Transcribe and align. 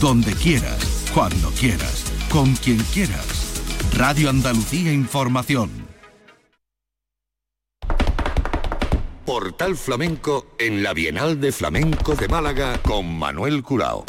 donde 0.00 0.32
quieras, 0.34 1.10
cuando 1.12 1.50
quieras, 1.50 2.04
con 2.30 2.54
quien 2.54 2.78
quieras. 2.92 3.60
Radio 3.96 4.30
Andalucía 4.30 4.92
Información. 4.92 5.70
Portal 9.26 9.76
Flamenco 9.76 10.46
en 10.58 10.82
la 10.82 10.94
Bienal 10.94 11.40
de 11.40 11.52
Flamenco 11.52 12.14
de 12.14 12.28
Málaga 12.28 12.78
con 12.82 13.18
Manuel 13.18 13.62
Curao. 13.62 14.04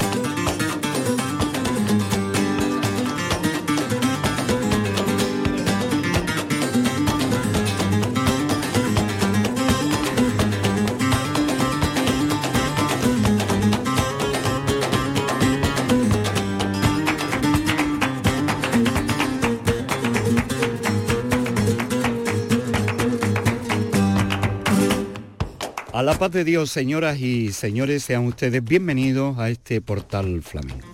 A 25.99 26.01
la 26.01 26.17
paz 26.17 26.31
de 26.31 26.45
Dios, 26.45 26.71
señoras 26.71 27.19
y 27.19 27.51
señores, 27.51 28.03
sean 28.03 28.25
ustedes 28.25 28.63
bienvenidos 28.63 29.37
a 29.37 29.49
este 29.49 29.81
portal 29.81 30.41
flamenco. 30.41 30.87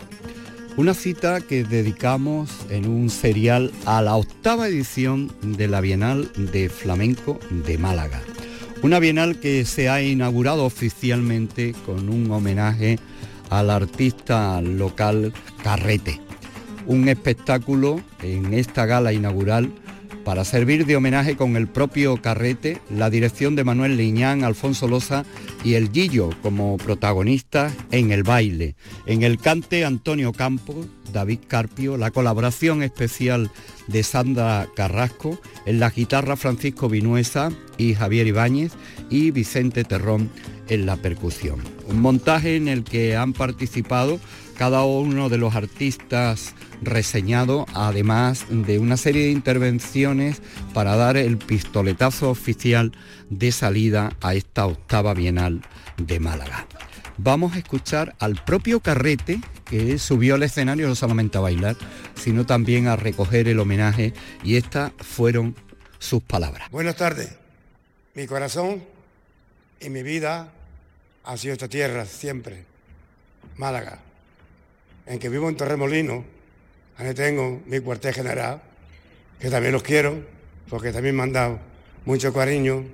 Una 0.78 0.96
cita 0.96 1.42
que 1.42 1.64
dedicamos 1.64 2.50
en 2.72 2.90
un 2.90 3.12
serial 3.12 3.72
a 3.86 4.02
la 4.02 4.16
octava 4.16 4.68
edición 4.68 5.32
de 5.44 5.68
la 5.68 5.80
Bienal 5.80 6.32
de 6.36 6.70
Flamenco 6.70 7.40
de 7.52 7.78
Málaga. 7.78 8.20
Una 8.82 8.98
bienal 8.98 9.40
que 9.40 9.64
se 9.66 9.90
ha 9.90 10.02
inaugurado 10.02 10.66
oficialmente 10.66 11.76
con 11.86 12.10
un 12.10 12.32
homenaje 12.32 12.98
al 13.52 13.70
artista 13.70 14.60
local 14.60 15.34
Carrete. 15.64 16.20
Un 16.88 17.10
espectáculo 17.10 18.02
en 18.24 18.56
esta 18.56 18.88
gala 18.88 19.14
inaugural 19.14 19.72
para 20.26 20.44
servir 20.44 20.88
de 20.88 20.96
homenaje 20.96 21.38
con 21.38 21.56
el 21.56 21.68
propio 21.68 22.18
carrete, 22.18 22.82
la 22.90 23.12
dirección 23.12 23.56
de 23.56 23.64
Manuel 23.64 23.96
Liñán, 23.96 24.44
Alfonso 24.44 24.88
Loza 24.88 25.24
y 25.64 25.76
el 25.76 25.92
Gillo 25.92 26.32
como 26.42 26.78
protagonistas 26.78 27.72
en 27.92 28.12
el 28.12 28.24
baile. 28.24 28.76
En 29.06 29.22
el 29.22 29.38
cante 29.38 29.86
Antonio 29.86 30.34
Campos, 30.34 30.88
David 31.14 31.40
Carpio, 31.48 31.96
la 31.96 32.10
colaboración 32.10 32.82
especial 32.82 33.52
de 33.88 34.02
Sandra 34.02 34.68
Carrasco, 34.76 35.40
en 35.68 35.80
la 35.80 35.92
guitarra 35.92 36.36
Francisco 36.36 36.90
Vinuesa 36.90 37.52
y 37.78 37.94
Javier 37.94 38.26
Ibáñez 38.26 38.74
y 39.12 39.30
Vicente 39.30 39.84
Terrón 39.84 40.32
en 40.70 40.88
la 40.88 40.98
percusión. 40.98 41.60
Un 41.88 42.02
montaje 42.02 42.56
en 42.56 42.68
el 42.68 42.84
que 42.84 43.16
han 43.16 43.34
participado 43.34 44.20
cada 44.58 44.84
uno 44.84 45.30
de 45.30 45.38
los 45.38 45.56
artistas 45.56 46.54
reseñado, 46.82 47.66
además 47.74 48.46
de 48.50 48.80
una 48.80 48.98
serie 48.98 49.26
de 49.26 49.32
intervenciones 49.32 50.42
para 50.74 50.96
dar 50.96 51.18
el 51.18 51.38
pistoletazo 51.38 52.30
oficial 52.30 52.92
de 53.30 53.52
salida 53.52 54.14
a 54.22 54.34
esta 54.34 54.66
octava 54.66 55.14
bienal 55.14 55.62
de 55.98 56.20
Málaga. 56.20 56.66
Vamos 57.18 57.56
a 57.56 57.60
escuchar 57.60 58.16
al 58.20 58.36
propio 58.44 58.82
Carrete, 58.82 59.40
que 59.66 59.98
subió 60.00 60.36
al 60.36 60.44
escenario 60.44 60.88
no 60.88 60.96
solamente 60.96 61.38
a 61.38 61.42
bailar, 61.42 61.78
sino 62.16 62.46
también 62.46 62.88
a 62.88 62.98
recoger 62.98 63.48
el 63.48 63.60
homenaje, 63.60 64.14
y 64.44 64.58
estas 64.58 64.92
fueron 65.00 65.56
sus 65.98 66.22
palabras. 66.22 66.70
Buenas 66.72 66.98
tardes. 66.98 67.36
Mi 68.16 68.28
corazón 68.28 68.84
y 69.80 69.90
mi 69.90 70.04
vida 70.04 70.52
ha 71.24 71.38
sido 71.38 71.54
esta 71.54 71.68
tierra 71.68 72.06
siempre, 72.06 72.66
Málaga, 73.58 74.00
en 75.06 75.20
que 75.20 75.30
vivo 75.30 75.50
en 75.50 75.58
Torremolino, 75.58 76.36
Ahí 76.98 77.14
tengo 77.14 77.62
mi 77.66 77.82
cuartel 77.82 78.14
general, 78.14 78.62
que 79.40 79.50
también 79.50 79.74
los 79.74 79.84
quiero, 79.84 80.24
porque 80.70 80.94
también 80.94 81.16
me 81.16 81.24
han 81.24 81.34
dado 81.34 81.60
mucho 82.06 82.34
cariño. 82.34 82.86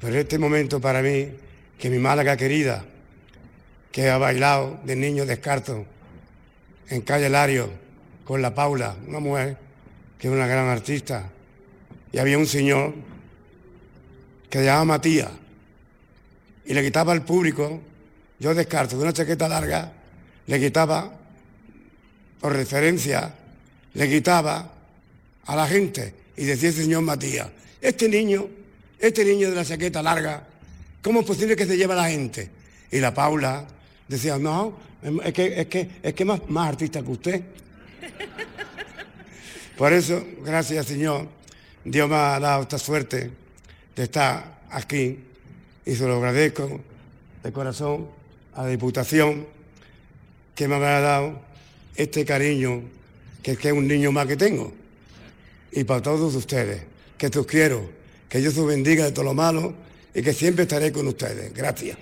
Pero 0.00 0.18
este 0.18 0.38
momento 0.38 0.80
para 0.80 1.02
mí, 1.02 1.28
que 1.78 1.90
mi 1.90 1.98
Málaga 1.98 2.38
querida, 2.38 2.84
que 3.92 4.08
ha 4.08 4.16
bailado 4.16 4.80
de 4.84 4.96
niño 4.96 5.26
descarto 5.26 5.84
en 6.88 7.02
calle 7.02 7.28
Lario 7.28 7.68
con 8.24 8.40
la 8.40 8.54
Paula, 8.54 8.96
una 9.06 9.20
mujer 9.20 9.58
que 10.18 10.28
es 10.28 10.32
una 10.32 10.46
gran 10.46 10.68
artista, 10.68 11.28
y 12.10 12.18
había 12.18 12.38
un 12.38 12.46
señor 12.46 12.94
que 14.48 14.58
se 14.58 14.64
llamaba 14.64 14.86
Matías, 14.86 15.30
y 16.64 16.72
le 16.72 16.82
quitaba 16.82 17.12
al 17.12 17.24
público, 17.24 17.80
yo 18.38 18.54
descarto 18.54 18.96
de 18.96 19.02
una 19.02 19.12
chaqueta 19.12 19.48
larga, 19.48 19.92
le 20.46 20.58
quitaba 20.58 21.17
por 22.40 22.52
referencia, 22.52 23.34
le 23.94 24.08
quitaba 24.08 24.72
a 25.46 25.56
la 25.56 25.66
gente 25.66 26.14
y 26.36 26.44
decía 26.44 26.68
el 26.68 26.74
señor 26.74 27.02
Matías, 27.02 27.48
este 27.80 28.08
niño, 28.08 28.46
este 28.98 29.24
niño 29.24 29.50
de 29.50 29.56
la 29.56 29.64
chaqueta 29.64 30.02
larga, 30.02 30.46
¿cómo 31.02 31.20
es 31.20 31.26
posible 31.26 31.56
que 31.56 31.66
se 31.66 31.76
lleve 31.76 31.94
a 31.94 31.96
la 31.96 32.10
gente? 32.10 32.50
Y 32.90 33.00
la 33.00 33.12
Paula 33.12 33.66
decía, 34.06 34.38
no, 34.38 34.78
es 35.24 35.32
que 35.32 35.60
es, 35.60 35.66
que, 35.66 35.90
es 36.02 36.14
que 36.14 36.24
más, 36.24 36.40
más 36.48 36.68
artista 36.68 37.02
que 37.02 37.10
usted. 37.10 37.42
Por 39.76 39.92
eso, 39.92 40.24
gracias 40.44 40.86
Señor, 40.86 41.28
Dios 41.84 42.08
me 42.08 42.16
ha 42.16 42.40
dado 42.40 42.62
esta 42.62 42.78
suerte 42.78 43.30
de 43.94 44.02
estar 44.02 44.58
aquí 44.70 45.18
y 45.86 45.94
se 45.94 46.06
lo 46.06 46.16
agradezco 46.16 46.80
de 47.42 47.52
corazón 47.52 48.08
a 48.54 48.64
la 48.64 48.68
Diputación 48.68 49.46
que 50.54 50.66
me 50.66 50.74
ha 50.74 51.00
dado 51.00 51.40
este 51.98 52.24
cariño 52.24 52.82
que, 53.42 53.52
es 53.52 53.72
un 53.72 53.88
niño 53.88 54.12
más 54.12 54.26
que 54.26 54.36
tengo. 54.36 54.72
Y 55.72 55.84
para 55.84 56.00
todos 56.00 56.34
ustedes, 56.34 56.82
que 57.18 57.26
os 57.26 57.46
quiero, 57.46 57.90
que 58.28 58.38
Dios 58.38 58.56
os 58.56 58.66
bendiga 58.66 59.04
de 59.04 59.12
todo 59.12 59.24
lo 59.24 59.34
malo 59.34 59.74
y 60.14 60.22
que 60.22 60.32
siempre 60.32 60.62
estaré 60.62 60.92
con 60.92 61.08
ustedes. 61.08 61.52
Gracias. 61.52 61.98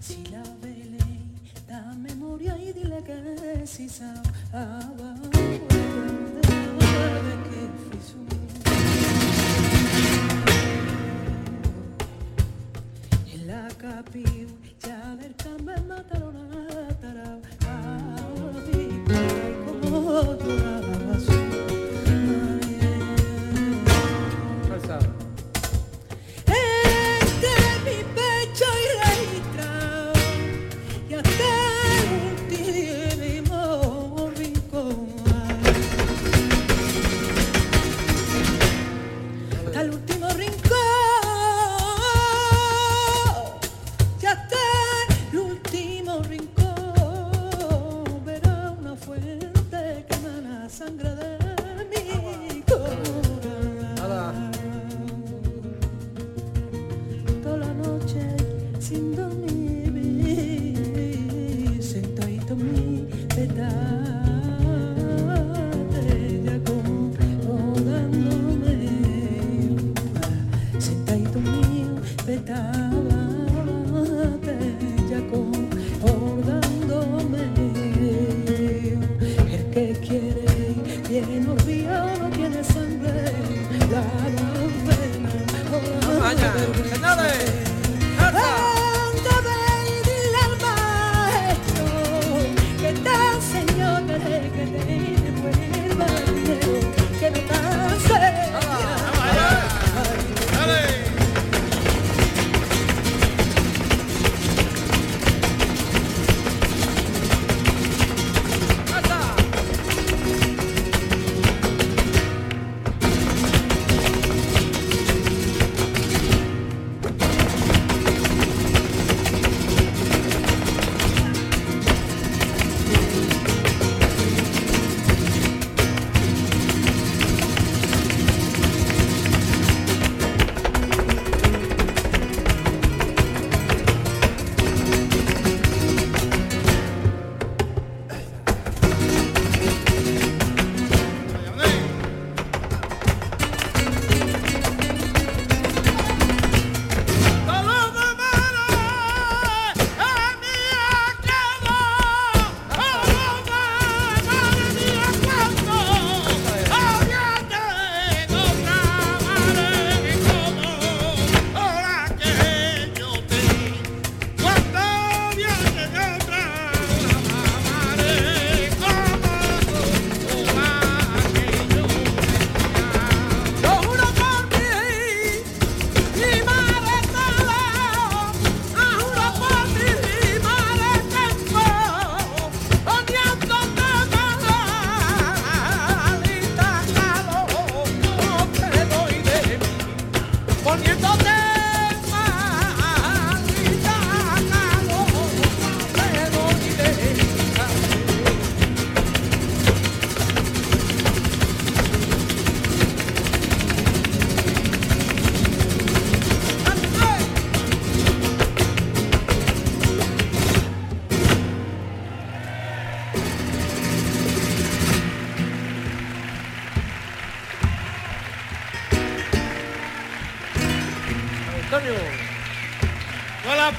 Si 0.00 0.24
la 0.30 0.44
da 1.66 1.94
memoria 1.96 2.56
y 2.56 2.72
dile 2.72 3.02
que 3.04 3.66
si 3.66 3.88
capiu, 3.88 5.25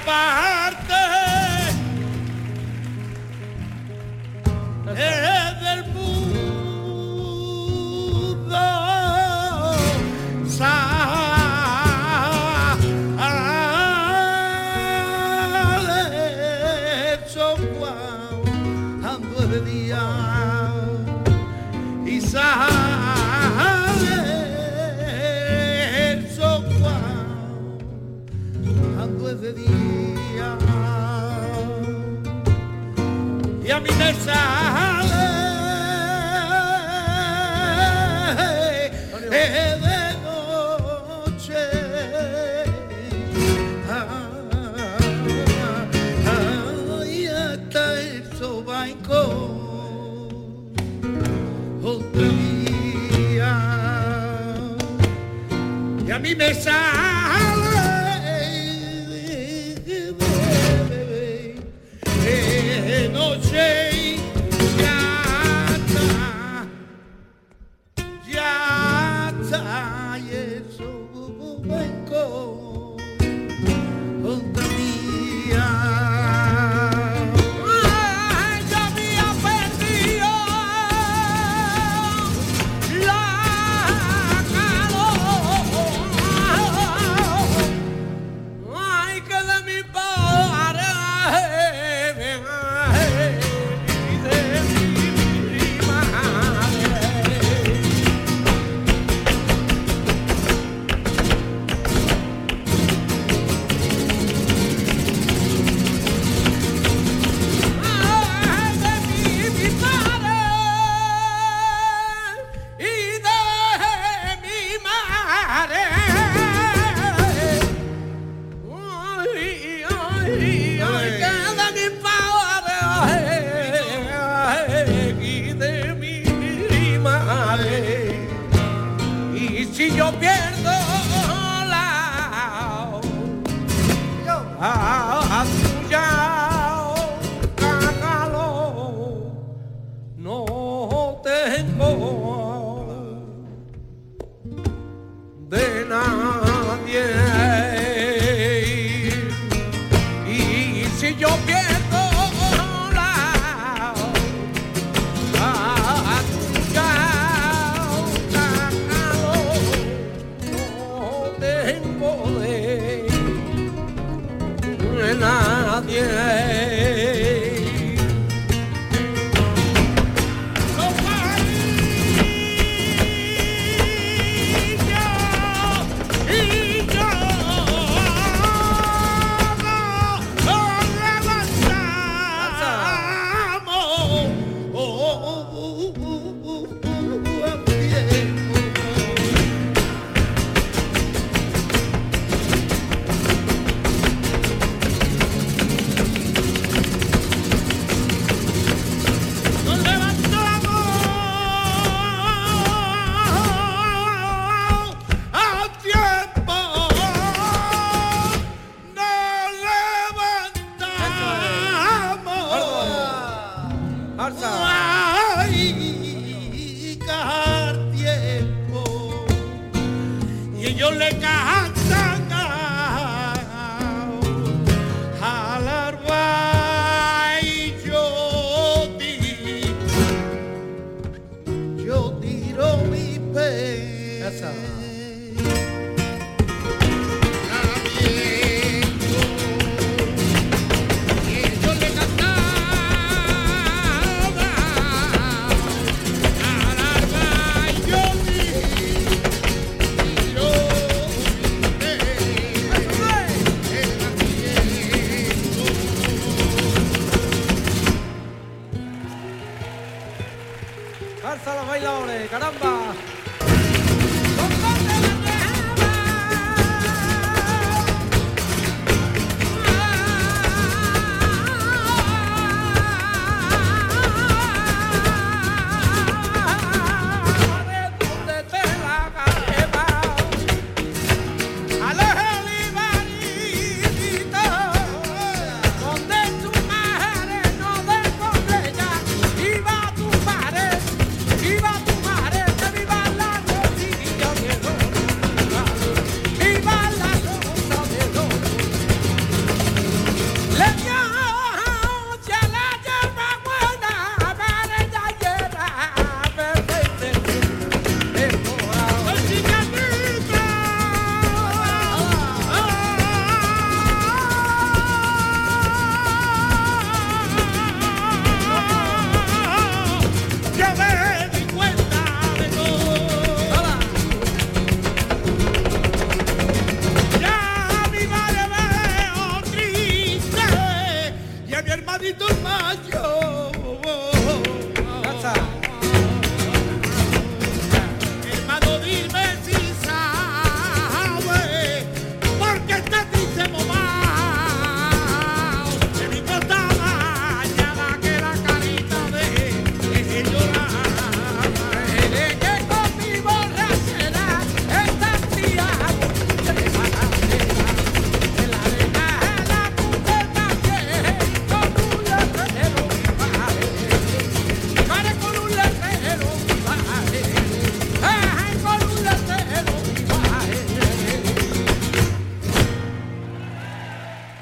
Toda 0.08 0.16
la 0.16 0.57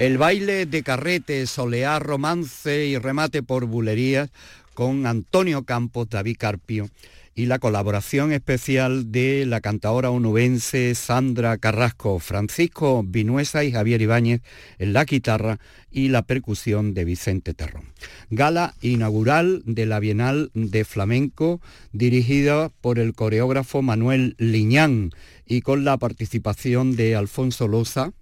El 0.06 0.18
baile 0.18 0.66
de 0.66 0.84
carrete, 0.84 1.44
soleá, 1.48 1.98
romance 1.98 2.86
y 2.86 2.96
remate 2.96 3.42
por 3.42 3.66
bulerías 3.66 4.30
con 4.72 5.04
Antonio 5.04 5.64
Campos, 5.64 6.08
David 6.08 6.36
Carpio 6.38 6.88
y 7.34 7.46
la 7.46 7.58
colaboración 7.58 8.32
especial 8.32 9.10
de 9.10 9.44
la 9.46 9.60
cantadora 9.60 10.10
onubense 10.10 10.94
Sandra 10.94 11.58
Carrasco, 11.58 12.20
Francisco 12.20 13.02
Vinuesa 13.04 13.64
y 13.64 13.72
Javier 13.72 14.00
Ibáñez 14.00 14.42
en 14.78 14.92
la 14.92 15.04
guitarra 15.04 15.58
y 15.90 16.08
la 16.08 16.22
percusión 16.22 16.94
de 16.94 17.04
Vicente 17.04 17.52
Terrón. 17.52 17.84
Gala 18.30 18.74
inaugural 18.80 19.62
de 19.66 19.86
la 19.86 19.98
Bienal 19.98 20.50
de 20.54 20.84
Flamenco 20.84 21.60
dirigida 21.92 22.70
por 22.80 23.00
el 23.00 23.12
coreógrafo 23.12 23.82
Manuel 23.82 24.36
Liñán 24.38 25.10
y 25.46 25.60
con 25.60 25.84
la 25.84 25.96
participación 25.96 26.96
de 26.96 27.14
Alfonso 27.14 27.68
Loza 27.68 28.12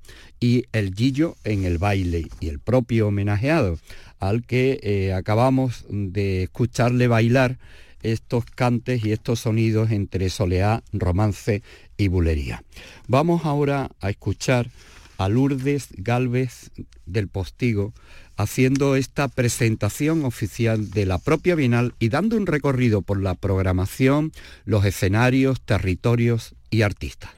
y 0.40 0.64
el 0.72 0.94
Gillo 0.94 1.36
en 1.44 1.64
el 1.64 1.78
baile 1.78 2.26
y 2.40 2.48
el 2.48 2.58
propio 2.58 3.08
homenajeado 3.08 3.78
al 4.20 4.44
que 4.44 4.78
eh, 4.82 5.12
acabamos 5.12 5.84
de 5.88 6.44
escucharle 6.44 7.08
bailar 7.08 7.58
estos 8.02 8.44
cantes 8.44 9.04
y 9.04 9.12
estos 9.12 9.40
sonidos 9.40 9.90
entre 9.90 10.28
soleá, 10.28 10.82
romance 10.92 11.62
y 11.96 12.08
bulería. 12.08 12.62
Vamos 13.08 13.46
ahora 13.46 13.90
a 14.00 14.10
escuchar 14.10 14.70
a 15.16 15.28
Lourdes 15.28 15.88
Galvez 15.96 16.70
del 17.06 17.28
Postigo 17.28 17.94
haciendo 18.36 18.96
esta 18.96 19.28
presentación 19.28 20.24
oficial 20.24 20.90
de 20.90 21.06
la 21.06 21.18
propia 21.18 21.54
Bienal 21.54 21.94
y 21.98 22.08
dando 22.08 22.36
un 22.36 22.46
recorrido 22.46 23.00
por 23.00 23.22
la 23.22 23.34
programación, 23.34 24.32
los 24.64 24.84
escenarios, 24.84 25.60
territorios 25.60 26.54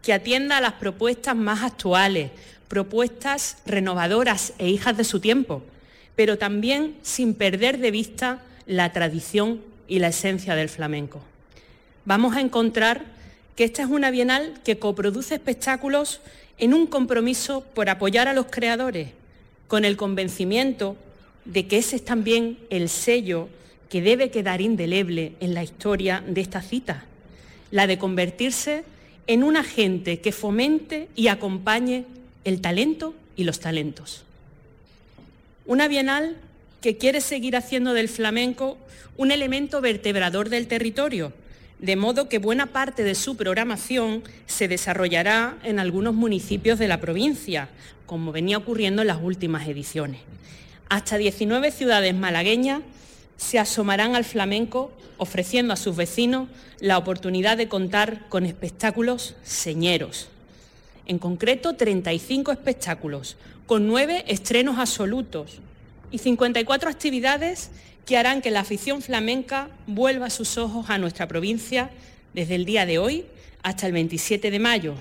Que 0.02 0.12
atienda 0.12 0.56
a 0.56 0.60
las 0.60 0.74
propuestas 0.74 1.36
más 1.36 1.62
actuales, 1.62 2.30
propuestas 2.68 3.58
renovadoras 3.66 4.52
e 4.58 4.68
hijas 4.68 4.96
de 4.96 5.04
su 5.04 5.20
tiempo, 5.20 5.62
pero 6.14 6.38
también 6.38 6.96
sin 7.02 7.34
perder 7.34 7.78
de 7.78 7.90
vista 7.90 8.42
la 8.66 8.92
tradición 8.92 9.60
y 9.88 9.98
la 9.98 10.08
esencia 10.08 10.54
del 10.54 10.68
flamenco. 10.68 11.20
Vamos 12.04 12.36
a 12.36 12.40
encontrar 12.40 13.04
que 13.54 13.64
esta 13.64 13.82
es 13.82 13.88
una 13.88 14.10
bienal 14.10 14.54
que 14.64 14.78
coproduce 14.78 15.34
espectáculos 15.34 16.20
en 16.58 16.74
un 16.74 16.86
compromiso 16.86 17.62
por 17.74 17.88
apoyar 17.88 18.28
a 18.28 18.34
los 18.34 18.46
creadores, 18.46 19.10
con 19.68 19.84
el 19.84 19.96
convencimiento 19.96 20.96
de 21.44 21.66
que 21.66 21.78
ese 21.78 21.96
es 21.96 22.04
también 22.04 22.58
el 22.70 22.88
sello 22.88 23.48
que 23.88 24.02
debe 24.02 24.30
quedar 24.30 24.60
indeleble 24.60 25.34
en 25.40 25.54
la 25.54 25.62
historia 25.62 26.22
de 26.26 26.40
esta 26.40 26.60
cita, 26.60 27.04
la 27.70 27.86
de 27.86 27.98
convertirse 27.98 28.84
en 29.26 29.42
un 29.42 29.56
agente 29.56 30.21
que 30.21 30.33
fomente 30.33 31.09
y 31.16 31.28
acompañe 31.28 32.04
el 32.45 32.61
talento 32.61 33.14
y 33.37 33.45
los 33.45 33.61
talentos. 33.61 34.25
Una 35.66 35.88
bienal 35.88 36.37
que 36.80 36.97
quiere 36.97 37.21
seguir 37.21 37.56
haciendo 37.56 37.92
del 37.92 38.09
flamenco 38.09 38.78
un 39.16 39.30
elemento 39.30 39.80
vertebrador 39.80 40.49
del 40.49 40.68
territorio, 40.68 41.33
de 41.78 41.97
modo 41.97 42.28
que 42.28 42.38
buena 42.38 42.66
parte 42.66 43.02
de 43.02 43.14
su 43.14 43.37
programación 43.37 44.23
se 44.47 44.68
desarrollará 44.68 45.56
en 45.64 45.78
algunos 45.78 46.14
municipios 46.14 46.78
de 46.78 46.88
la 46.88 47.00
provincia, 47.00 47.68
como 48.06 48.33
venía 48.33 48.59
ocurriendo 48.59 49.02
en 49.02 49.09
las 49.09 49.21
últimas 49.21 49.66
ediciones. 49.68 50.21
Hasta 50.88 51.18
19 51.18 51.73
ciudades 51.73 52.14
malagueñas 52.14 52.83
se 53.36 53.58
asomarán 53.58 54.14
al 54.14 54.24
flamenco 54.24 54.92
ofreciendo 55.18 55.72
a 55.72 55.76
sus 55.76 55.96
vecinos 55.96 56.48
la 56.80 56.98
oportunidad 56.98 57.56
de 57.56 57.68
contar 57.68 58.28
con 58.28 58.44
espectáculos 58.44 59.34
señeros. 59.42 60.28
En 61.06 61.18
concreto, 61.18 61.74
35 61.74 62.52
espectáculos, 62.52 63.36
con 63.66 63.86
nueve 63.86 64.24
estrenos 64.26 64.78
absolutos, 64.78 65.60
y 66.10 66.18
54 66.18 66.88
actividades 66.88 67.70
que 68.04 68.16
harán 68.16 68.40
que 68.40 68.50
la 68.50 68.60
afición 68.60 69.02
flamenca 69.02 69.68
vuelva 69.86 70.30
sus 70.30 70.56
ojos 70.58 70.88
a 70.88 70.98
nuestra 70.98 71.26
provincia 71.26 71.90
desde 72.32 72.54
el 72.54 72.64
día 72.64 72.86
de 72.86 72.98
hoy 72.98 73.26
hasta 73.62 73.86
el 73.86 73.92
27 73.92 74.50
de 74.50 74.58
mayo, 74.58 74.94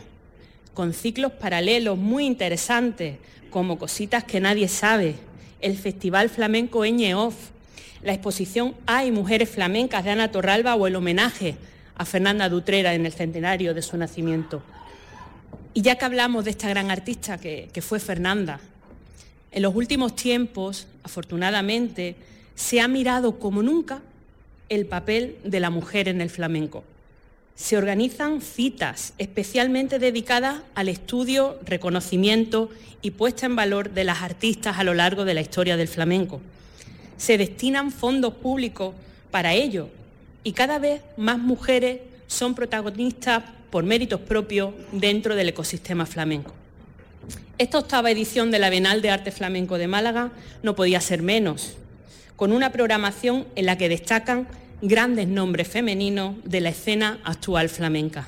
con 0.74 0.94
ciclos 0.94 1.32
paralelos 1.34 1.98
muy 1.98 2.26
interesantes 2.26 3.18
como 3.52 3.78
Cositas 3.78 4.24
que 4.24 4.40
nadie 4.40 4.68
sabe, 4.68 5.16
el 5.62 5.78
Festival 5.78 6.30
Flamenco 6.30 6.84
Eñeoff, 6.84 7.36
la 8.04 8.14
exposición 8.14 8.76
Hay 8.86 9.12
Mujeres 9.12 9.50
Flamencas 9.50 10.04
de 10.04 10.12
Ana 10.12 10.32
Torralba 10.32 10.76
o 10.76 10.88
el 10.88 10.96
homenaje 10.96 11.56
a 11.96 12.06
Fernanda 12.06 12.50
Dutrera 12.50 12.94
en 12.94 13.06
el 13.06 13.14
centenario 13.14 13.74
de 13.74 13.82
su 13.82 13.98
nacimiento. 13.98 14.62
Y 15.74 15.82
ya 15.82 15.96
que 15.96 16.06
hablamos 16.06 16.46
de 16.46 16.52
esta 16.52 16.70
gran 16.70 16.92
artista 16.92 17.38
que, 17.38 17.70
que 17.74 17.82
fue 17.82 18.00
Fernanda, 18.00 18.60
en 19.52 19.62
los 19.62 19.76
últimos 19.76 20.16
tiempos, 20.16 20.88
afortunadamente, 21.04 22.16
se 22.56 22.82
ha 22.82 22.88
mirado 22.88 23.40
como 23.40 23.64
nunca 23.64 24.02
el 24.70 24.86
papel 24.86 25.38
de 25.44 25.60
la 25.60 25.70
mujer 25.70 26.08
en 26.08 26.22
el 26.22 26.30
flamenco. 26.30 26.84
Se 27.56 27.78
organizan 27.78 28.42
citas 28.42 29.14
especialmente 29.18 29.98
dedicadas 29.98 30.62
al 30.76 30.90
estudio, 30.90 31.58
reconocimiento 31.66 32.70
y 33.02 33.12
puesta 33.12 33.46
en 33.46 33.56
valor 33.56 33.92
de 33.92 34.04
las 34.04 34.22
artistas 34.22 34.78
a 34.78 34.84
lo 34.84 34.94
largo 34.94 35.24
de 35.24 35.34
la 35.34 35.42
historia 35.42 35.78
del 35.78 35.88
flamenco. 35.88 36.42
Se 37.18 37.38
destinan 37.38 37.92
fondos 37.92 38.34
públicos 38.36 38.94
para 39.32 39.54
ello 39.54 39.90
y 40.44 40.54
cada 40.54 40.80
vez 40.80 41.02
más 41.18 41.38
mujeres 41.38 42.02
son 42.28 42.56
protagonistas 42.56 43.44
por 43.70 43.84
méritos 43.84 44.22
propios 44.22 44.74
dentro 44.92 45.36
del 45.36 45.50
ecosistema 45.50 46.06
flamenco. 46.06 46.54
Esta 47.58 47.80
octava 47.80 48.12
edición 48.12 48.52
de 48.52 48.60
la 48.60 48.70
Bienal 48.70 49.02
de 49.02 49.10
Arte 49.10 49.32
Flamenco 49.32 49.78
de 49.78 49.88
Málaga 49.88 50.32
no 50.62 50.76
podía 50.76 51.02
ser 51.02 51.22
menos, 51.22 51.78
con 52.36 52.52
una 52.52 52.72
programación 52.72 53.48
en 53.56 53.66
la 53.66 53.78
que 53.78 53.90
destacan 53.90 54.48
grandes 54.82 55.28
nombres 55.28 55.68
femeninos 55.68 56.36
de 56.44 56.62
la 56.62 56.70
escena 56.70 57.20
actual 57.24 57.70
flamenca. 57.70 58.28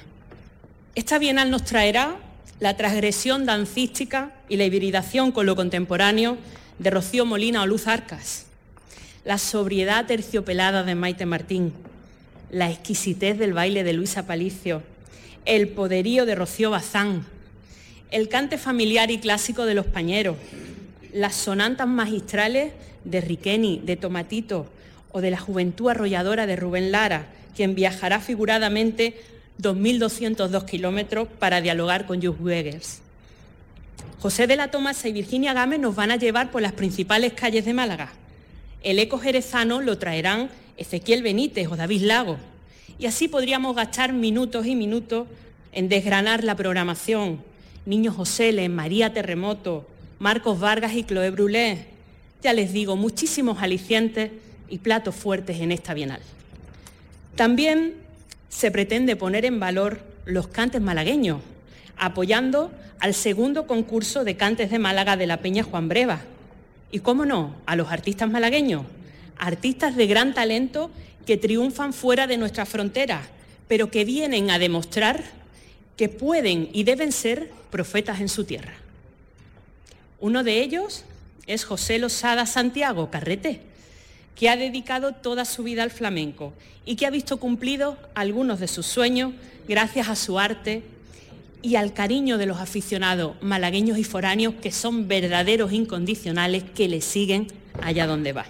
Esta 0.96 1.20
Bienal 1.20 1.52
nos 1.52 1.64
traerá 1.66 2.16
la 2.60 2.76
transgresión 2.76 3.46
dancística 3.46 4.32
y 4.50 4.58
la 4.58 4.66
hibridación 4.66 5.32
con 5.32 5.46
lo 5.46 5.56
contemporáneo 5.56 6.38
de 6.80 6.90
Rocío 6.90 7.26
Molina 7.26 7.62
o 7.62 7.68
Luz 7.68 7.86
Arcas, 7.86 8.47
la 9.28 9.38
sobriedad 9.38 10.06
terciopelada 10.06 10.84
de 10.84 10.96
Maite 10.96 11.26
Martín, 11.26 11.74
la 12.50 12.72
exquisitez 12.72 13.38
del 13.38 13.52
baile 13.52 13.84
de 13.84 13.92
Luisa 13.92 14.26
Palicio, 14.26 14.84
el 15.44 15.68
poderío 15.68 16.26
de 16.26 16.34
Rocío 16.34 16.72
Bazán, 16.72 17.26
el 18.10 18.30
cante 18.30 18.58
familiar 18.58 19.12
y 19.12 19.18
clásico 19.18 19.66
de 19.66 19.74
los 19.74 19.86
pañeros, 19.86 20.38
las 21.12 21.36
sonantas 21.36 21.90
magistrales 21.90 22.72
de 23.04 23.20
Riqueni, 23.20 23.82
de 23.84 23.98
Tomatito 23.98 24.70
o 25.12 25.20
de 25.20 25.32
la 25.32 25.40
juventud 25.40 25.90
arrolladora 25.90 26.46
de 26.46 26.56
Rubén 26.56 26.94
Lara, 26.94 27.28
quien 27.54 27.76
viajará 27.76 28.22
figuradamente 28.22 29.22
2.202 29.62 30.64
kilómetros 30.64 31.28
para 31.38 31.60
dialogar 31.60 32.06
con 32.06 32.22
Jules 32.22 32.40
Wegers. 32.40 33.02
José 34.20 34.48
de 34.48 34.56
la 34.56 34.72
Tomasa 34.72 35.10
y 35.10 35.12
Virginia 35.12 35.52
Gámez 35.52 35.82
nos 35.82 35.96
van 35.96 36.12
a 36.12 36.16
llevar 36.16 36.50
por 36.50 36.62
las 36.62 36.72
principales 36.72 37.34
calles 37.34 37.66
de 37.66 37.74
Málaga. 37.74 38.14
El 38.84 39.00
eco 39.00 39.18
jerezano 39.18 39.82
lo 39.82 39.98
traerán 39.98 40.50
Ezequiel 40.78 41.24
Benítez 41.24 41.68
o 41.68 41.76
David 41.76 42.04
Lago. 42.04 42.38
Y 43.00 43.06
así 43.06 43.28
podríamos 43.28 43.76
gastar 43.76 44.14
minutos 44.14 44.66
y 44.66 44.76
minutos 44.76 45.28
en 45.72 45.90
desgranar 45.90 46.44
la 46.44 46.56
programación, 46.56 47.42
Niño 47.86 48.12
José, 48.12 48.68
María 48.70 49.14
Terremoto, 49.14 49.88
Marcos 50.20 50.60
Vargas 50.60 50.94
y 50.94 51.04
Chloé 51.04 51.30
Brulé. 51.30 51.86
Ya 52.42 52.54
les 52.54 52.74
digo, 52.74 52.96
muchísimos 52.96 53.62
alicientes 53.62 54.32
y 54.70 54.80
platos 54.80 55.16
fuertes 55.16 55.60
en 55.60 55.72
esta 55.72 55.94
Bienal. 55.94 56.22
También 57.36 57.94
se 58.50 58.72
pretende 58.72 59.16
poner 59.16 59.46
en 59.46 59.60
valor 59.60 60.00
los 60.26 60.48
cantes 60.48 60.82
malagueños, 60.82 61.42
apoyando 61.98 62.72
al 63.00 63.14
segundo 63.14 63.68
concurso 63.68 64.24
de 64.24 64.36
cantes 64.36 64.72
de 64.72 64.80
Málaga 64.80 65.18
de 65.18 65.28
la 65.28 65.38
Peña 65.38 65.64
Juan 65.64 65.88
Breva. 65.88 66.22
Y 66.92 67.00
cómo 67.00 67.26
no, 67.26 67.56
a 67.66 67.76
los 67.76 67.92
artistas 67.92 68.30
malagueños, 68.30 68.86
artistas 69.38 69.96
de 69.96 70.08
gran 70.08 70.34
talento 70.34 70.90
que 71.26 71.38
triunfan 71.38 71.94
fuera 71.94 72.28
de 72.28 72.38
nuestras 72.38 72.70
fronteras, 72.70 73.28
pero 73.68 73.92
que 73.92 74.06
vienen 74.06 74.50
a 74.50 74.60
demostrar 74.60 75.24
que 75.98 76.10
pueden 76.10 76.70
y 76.72 76.84
deben 76.84 77.12
ser 77.12 77.52
profetas 77.70 78.22
en 78.22 78.30
su 78.30 78.46
tierra. 78.46 78.76
Uno 80.20 80.44
de 80.44 80.62
ellos 80.62 81.04
es 81.46 81.66
José 81.66 82.00
Losada 82.00 82.46
Santiago 82.46 83.12
Carrete, 83.12 83.62
que 84.36 84.50
ha 84.50 84.56
dedicado 84.56 85.14
toda 85.14 85.46
su 85.46 85.64
vida 85.64 85.84
al 85.84 85.92
flamenco 85.92 86.54
y 86.86 86.96
que 86.96 87.06
ha 87.06 87.10
visto 87.10 87.38
cumplidos 87.38 87.98
algunos 88.16 88.60
de 88.60 88.68
sus 88.68 88.86
sueños 88.86 89.34
gracias 89.68 90.08
a 90.10 90.16
su 90.16 90.40
arte 90.40 90.84
y 91.62 91.76
al 91.76 91.94
cariño 91.94 92.38
de 92.38 92.46
los 92.46 92.60
aficionados 92.60 93.36
malagueños 93.42 93.98
y 93.98 94.04
foráneos 94.04 94.56
que 94.62 94.72
son 94.72 95.08
verdaderos 95.08 95.74
incondicionales 95.74 96.64
que 96.64 96.88
le 96.88 97.02
siguen 97.02 97.48
allá 97.82 98.08
donde 98.08 98.34
va. 98.34 98.46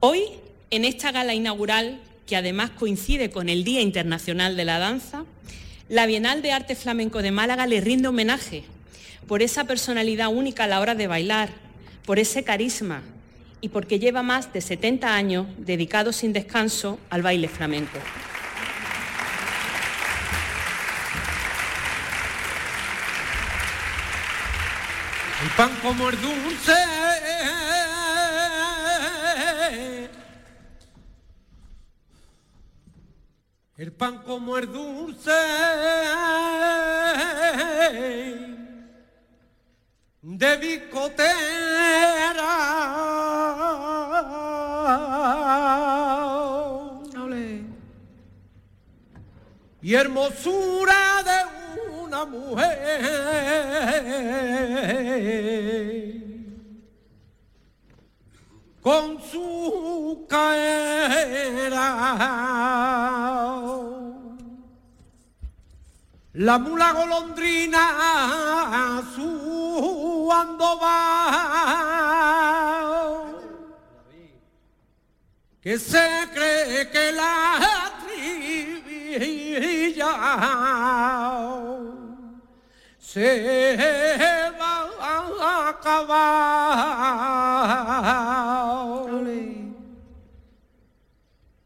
Hoy, 0.00 0.22
en 0.70 0.84
esta 0.84 1.12
gala 1.12 1.34
inaugural, 1.34 2.00
que 2.26 2.36
además 2.36 2.70
coincide 2.70 3.30
con 3.30 3.48
el 3.48 3.64
Día 3.64 3.80
Internacional 3.80 4.56
de 4.56 4.64
la 4.64 4.78
Danza, 4.78 5.24
la 5.88 6.06
Bienal 6.06 6.42
de 6.42 6.52
Arte 6.52 6.74
Flamenco 6.74 7.22
de 7.22 7.30
Málaga 7.30 7.66
le 7.66 7.80
rinde 7.80 8.08
homenaje 8.08 8.64
por 9.28 9.42
esa 9.42 9.64
personalidad 9.64 10.28
única 10.28 10.64
a 10.64 10.66
la 10.66 10.80
hora 10.80 10.94
de 10.94 11.06
bailar, 11.06 11.50
por 12.04 12.18
ese 12.18 12.44
carisma 12.44 13.02
y 13.60 13.68
porque 13.68 13.98
lleva 13.98 14.22
más 14.22 14.52
de 14.52 14.60
70 14.60 15.14
años 15.14 15.46
dedicado 15.58 16.12
sin 16.12 16.32
descanso 16.32 16.98
al 17.10 17.22
baile 17.22 17.48
flamenco. 17.48 17.98
El 25.42 25.50
pan 25.50 25.70
como 25.82 26.08
el 26.08 26.20
dulce. 26.20 26.72
El 33.76 33.92
pan 33.92 34.22
como 34.22 34.56
el 34.56 34.72
dulce 34.72 35.32
de 40.22 40.56
bicotera. 40.56 41.26
Y 49.82 49.94
hermosura 49.94 51.22
de 51.22 51.45
buena 52.16 52.24
mujer 52.24 52.80
con 58.80 59.20
su 59.20 60.24
caera. 60.28 61.96
La 66.34 66.58
mula 66.58 66.92
golondrina 66.92 69.02
su 69.14 70.28
va, 70.82 72.16
que 75.62 75.78
se 75.78 76.28
cree 76.32 76.90
que 76.90 77.12
la 77.12 77.92
trivilla 78.06 78.86
se 83.06 83.22
va 84.58 85.72
cavao 85.80 86.26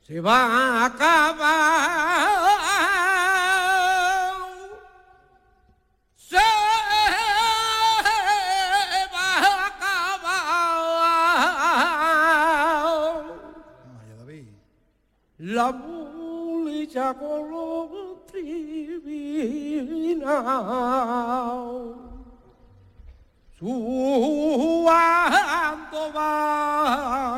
se 0.07 0.21
va 0.21 0.39
a 0.85 0.91
cavao 1.01 2.11
se 6.29 6.49
va 9.15 9.29
a 9.49 9.71
cavao 9.81 10.85
la 15.39 15.69
mulita 15.73 17.15
color 17.15 18.00
me 19.05 20.15
now 20.17 21.91
cuando 25.91 26.13
va 26.13 27.31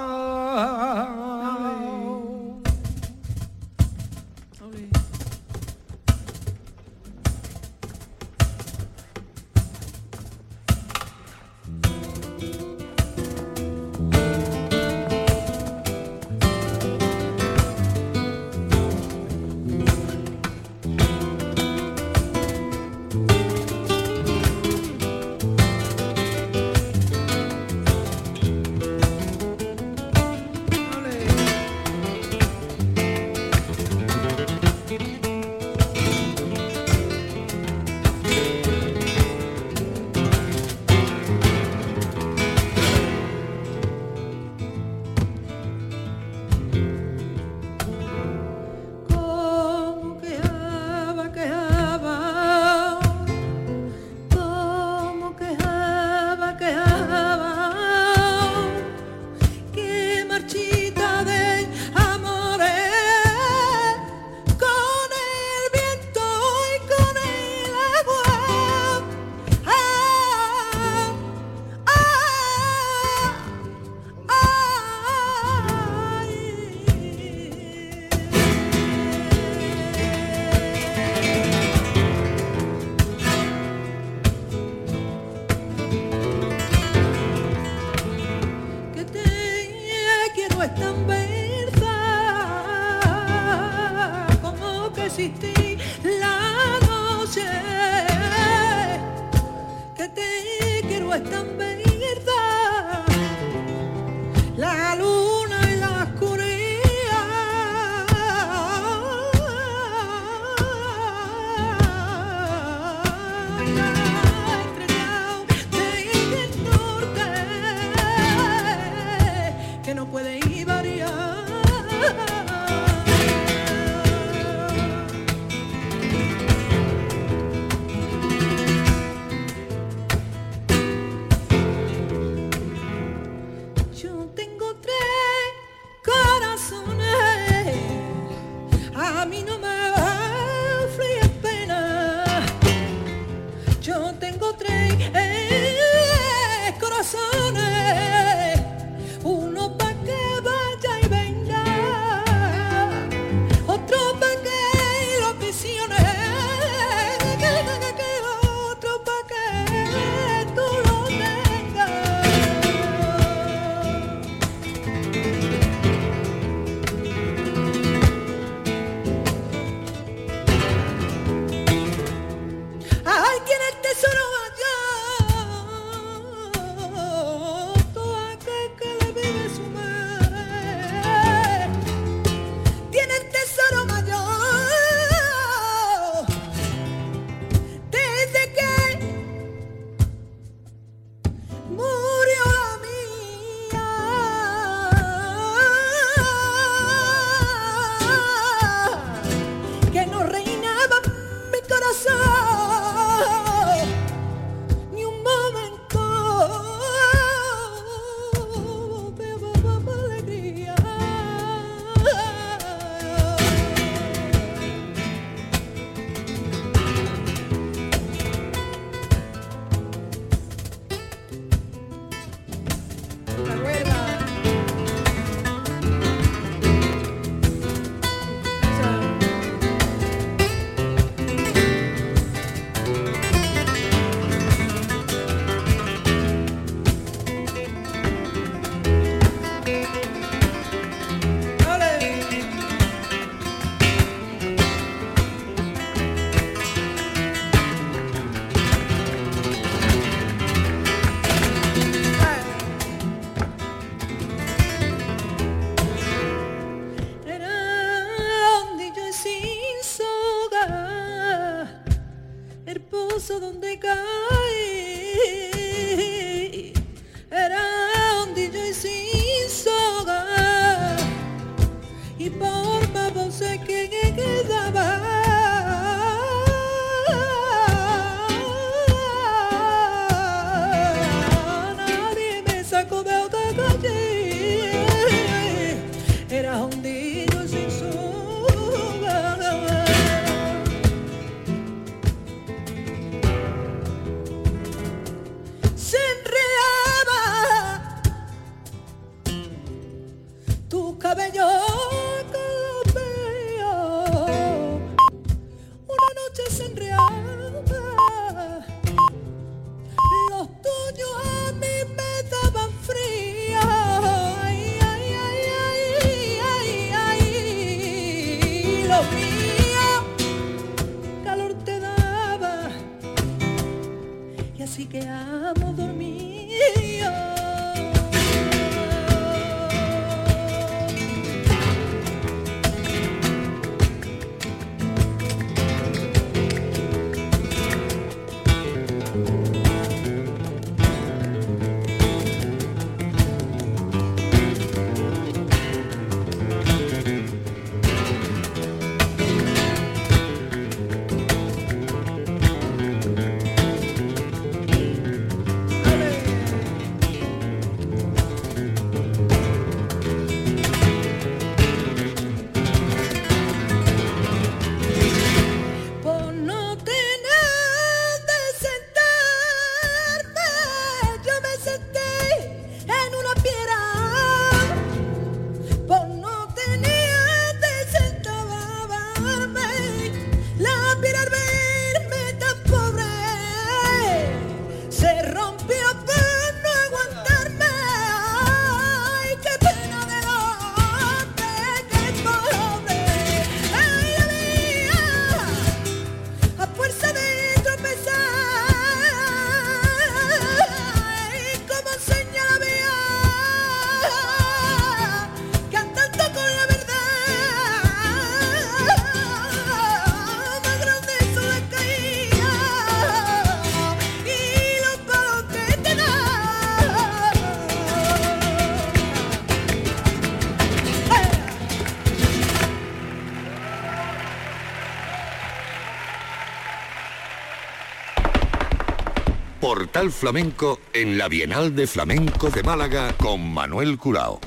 Portal 429.93 430.11
Flamenco 430.11 430.81
en 430.95 431.19
la 431.19 431.29
Bienal 431.29 431.77
de 431.77 431.87
Flamenco 431.87 432.49
de 432.49 432.63
Málaga 432.63 433.15
con 433.19 433.53
Manuel 433.53 433.99
Curao. 433.99 434.41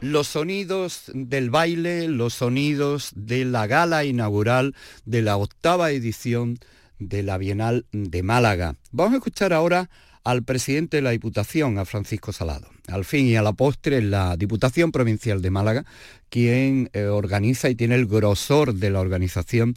Los 0.00 0.28
sonidos 0.28 1.10
del 1.12 1.50
baile, 1.50 2.06
los 2.06 2.34
sonidos 2.34 3.10
de 3.16 3.44
la 3.44 3.66
gala 3.66 4.04
inaugural 4.04 4.76
de 5.04 5.22
la 5.22 5.36
octava 5.36 5.90
edición 5.90 6.60
de 7.00 7.24
la 7.24 7.38
Bienal 7.38 7.86
de 7.90 8.22
Málaga. 8.22 8.76
Vamos 8.92 9.14
a 9.14 9.16
escuchar 9.16 9.52
ahora 9.52 9.90
al 10.22 10.44
presidente 10.44 10.98
de 10.98 11.02
la 11.02 11.10
Diputación, 11.10 11.78
a 11.78 11.84
Francisco 11.84 12.32
Salado. 12.32 12.68
Al 12.90 13.04
fin 13.04 13.26
y 13.26 13.36
a 13.36 13.42
la 13.42 13.52
postre, 13.52 14.02
la 14.02 14.36
Diputación 14.36 14.92
Provincial 14.92 15.42
de 15.42 15.50
Málaga, 15.50 15.84
quien 16.28 16.90
eh, 16.92 17.04
organiza 17.04 17.68
y 17.68 17.74
tiene 17.74 17.94
el 17.94 18.06
grosor 18.06 18.74
de 18.74 18.90
la 18.90 19.00
organización 19.00 19.74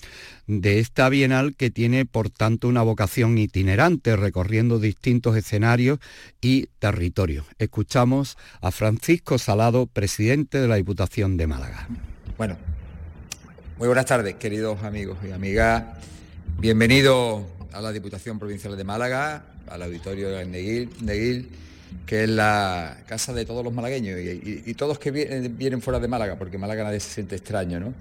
de 0.48 0.80
esta 0.80 1.10
Bienal, 1.10 1.56
que 1.56 1.70
tiene, 1.70 2.06
por 2.06 2.30
tanto, 2.30 2.68
una 2.68 2.82
vocación 2.82 3.38
itinerante, 3.38 4.16
recorriendo 4.16 4.80
distintos 4.80 5.36
escenarios 5.36 6.00
y 6.42 6.68
territorios. 6.80 7.46
Escuchamos 7.60 8.38
a 8.62 8.72
Francisco 8.72 9.38
Salado, 9.38 9.88
presidente 9.88 10.60
de 10.60 10.68
la 10.68 10.76
Diputación 10.76 11.38
de 11.38 11.48
Málaga. 11.48 11.88
Bueno, 12.38 12.58
muy 13.78 13.88
buenas 13.88 14.06
tardes, 14.06 14.36
queridos 14.36 14.84
amigos 14.84 15.18
y 15.28 15.32
amigas. 15.32 15.84
Bienvenidos 16.60 17.44
a 17.74 17.82
la 17.82 17.92
Diputación 17.92 18.40
Provincial 18.40 18.78
de 18.78 18.84
Málaga, 18.84 19.46
al 19.68 19.82
auditorio 19.82 20.30
de 20.30 20.46
Neguil, 20.46 20.90
Neguil, 21.02 21.50
que 22.06 22.24
es 22.24 22.30
la 22.30 22.98
casa 23.08 23.34
de 23.34 23.46
todos 23.46 23.64
los 23.64 23.74
malagueños 23.74 24.20
y, 24.20 24.74
todos 24.74 25.00
que 25.00 25.12
vienen, 25.12 25.58
vienen 25.58 25.82
fuera 25.82 26.00
de 26.00 26.08
Málaga, 26.08 26.38
porque 26.38 26.58
Málaga 26.58 26.84
nadie 26.84 27.00
se 27.00 27.10
siente 27.10 27.36
extraño, 27.36 27.80
¿no? 27.80 27.94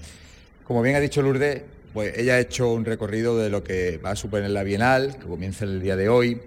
Como 0.66 0.83
bien 0.83 0.96
ha 0.96 1.00
dicho 1.00 1.22
Lourdes, 1.22 1.62
pues 1.92 2.16
ella 2.16 2.35
ha 2.35 2.40
hecho 2.40 2.72
un 2.72 2.85
recorrido 2.85 3.37
de 3.37 3.50
lo 3.50 3.62
que 3.62 3.98
va 3.98 4.12
a 4.12 4.16
suponer 4.16 4.50
la 4.50 4.62
Bienal, 4.62 5.16
que 5.18 5.26
comienza 5.26 5.64
el 5.64 5.83
día 5.83 5.96
de 5.96 6.09
hoy, 6.09 6.40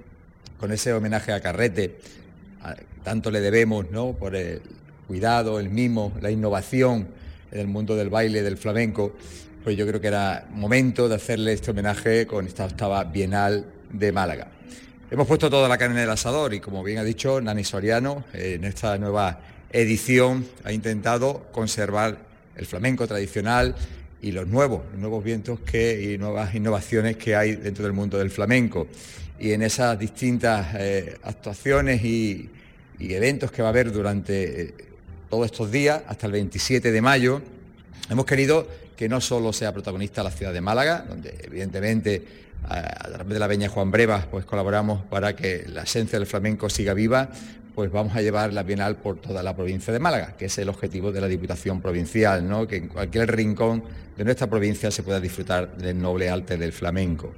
con 0.60 0.72
ese 0.72 0.94
homenaje 0.94 1.32
a 1.32 1.42
Carrete. 1.42 1.98
Tanto 3.04 3.30
le 3.30 3.42
debemos, 3.42 3.92
¿no? 3.92 4.14
Por 4.14 4.36
el 4.36 4.62
cuidado, 5.08 5.60
el 5.60 5.70
mimo, 5.70 6.12
la 6.22 6.32
innovación 6.32 7.08
en 7.52 7.60
el 7.60 7.68
mundo 7.68 7.96
del 7.96 8.10
baile, 8.10 8.42
del 8.42 8.58
flamenco. 8.58 9.14
Pues 9.64 9.78
yo 9.78 9.86
creo 9.86 10.02
que 10.02 10.08
era 10.08 10.48
momento 10.52 11.08
de 11.08 11.16
hacerle 11.16 11.54
este 11.54 11.72
homenaje 11.72 12.26
con 12.26 12.48
esta 12.48 12.66
octava 12.66 13.04
Bienal 13.04 13.66
de 13.92 14.12
Málaga. 14.12 14.55
Hemos 15.12 15.28
puesto 15.28 15.52
toda 15.52 15.70
la 15.70 15.78
carne 15.78 15.98
en 15.98 16.06
el 16.06 16.10
asador 16.10 16.56
y 16.56 16.60
como 16.60 16.84
bien 16.84 16.98
ha 16.98 17.04
dicho 17.04 17.40
Nani 17.40 17.64
Soriano, 17.64 18.26
en 18.34 18.64
esta 18.64 18.98
nueva 18.98 19.40
edición 19.72 20.48
ha 20.64 20.72
intentado 20.72 21.46
conservar 21.52 22.18
el 22.56 22.66
flamenco 22.66 23.08
tradicional 23.08 23.76
y 24.24 24.32
los 24.32 24.48
nuevos, 24.48 24.82
los 24.92 25.00
nuevos 25.00 25.24
vientos 25.24 25.60
que, 25.60 26.02
y 26.02 26.18
nuevas 26.18 26.56
innovaciones 26.56 27.18
que 27.18 27.36
hay 27.36 27.56
dentro 27.56 27.84
del 27.84 27.94
mundo 27.94 28.18
del 28.18 28.32
flamenco. 28.32 28.88
Y 29.40 29.52
en 29.52 29.62
esas 29.62 30.00
distintas 30.00 30.74
eh, 30.74 31.20
actuaciones 31.22 32.04
y, 32.04 32.50
y 32.98 33.14
eventos 33.14 33.52
que 33.52 33.62
va 33.62 33.68
a 33.68 33.72
haber 33.72 33.92
durante 33.92 34.62
eh, 34.62 34.74
todos 35.30 35.46
estos 35.46 35.72
días, 35.72 36.02
hasta 36.08 36.26
el 36.26 36.32
27 36.32 36.92
de 36.92 37.02
mayo, 37.04 37.44
hemos 38.10 38.26
querido 38.26 38.68
que 38.98 39.08
no 39.08 39.22
solo 39.22 39.54
sea 39.54 39.72
protagonista 39.72 40.24
la 40.24 40.32
ciudad 40.32 40.52
de 40.52 40.62
Málaga, 40.62 41.06
donde 41.08 41.36
evidentemente 41.44 42.45
a, 42.68 43.10
través 43.10 43.34
de 43.34 43.40
la 43.40 43.48
Peña 43.48 43.70
Juan 43.70 43.92
Brevas 43.92 44.26
pues 44.26 44.46
colaboramos 44.46 45.04
para 45.06 45.36
que 45.36 45.66
la 45.68 45.84
esencia 45.84 46.20
del 46.20 46.28
flamenco 46.28 46.70
siga 46.70 46.94
viva, 46.94 47.30
pues 47.74 47.92
vamos 47.92 48.16
a 48.16 48.22
llevar 48.22 48.54
la 48.54 48.64
Bienal 48.64 48.96
por 48.98 49.20
toda 49.20 49.44
la 49.44 49.56
provincia 49.56 49.92
de 49.92 50.00
Málaga, 50.00 50.36
que 50.38 50.46
es 50.46 50.58
el 50.58 50.70
objetivo 50.70 51.12
de 51.12 51.22
la 51.22 51.28
Diputación 51.28 51.82
Provincial, 51.82 52.48
¿no? 52.48 52.68
que 52.68 52.78
en 52.78 52.88
cualquier 52.88 53.36
rincón 53.36 53.84
de 54.18 54.24
nuestra 54.24 54.48
provincia 54.48 54.90
se 54.92 55.04
pueda 55.04 55.20
disfrutar 55.20 55.76
del 55.76 56.02
noble 56.02 56.30
arte 56.30 56.58
del 56.58 56.72
flamenco. 56.72 57.34